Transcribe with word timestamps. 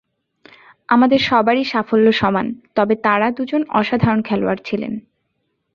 আমাদের 0.89 1.19
সবারই 1.19 1.63
সাফল্য 1.63 2.07
সমান, 2.11 2.47
তবে 2.75 2.95
তাঁরা 2.95 3.27
দুজন 3.31 3.61
অসাধারণ 3.71 4.19
খেলোয়াড় 4.21 4.61
ছিলেন। 4.65 4.93